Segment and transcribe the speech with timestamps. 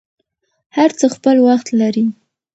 [0.75, 2.05] هر څه خپل وخت لري.